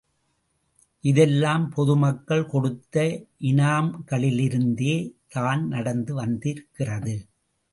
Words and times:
இதெல்லாம் 1.03 1.69
பொது 1.69 1.95
மக்கள் 1.95 2.45
கொடுத்த 2.45 3.03
இனாம்களிலிருந்தே 3.41 4.95
தான் 5.27 5.67
நடந்து 5.67 6.13
வந்திருக்கிறது. 6.13 7.15